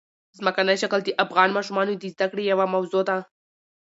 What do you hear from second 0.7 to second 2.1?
شکل د افغان ماشومانو د